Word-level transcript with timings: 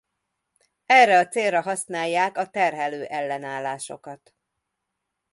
Erre 0.85 1.17
a 1.19 1.25
célra 1.27 1.61
használják 1.61 2.37
a 2.37 2.49
terhelő 2.49 3.03
ellenállásokat. 3.05 4.35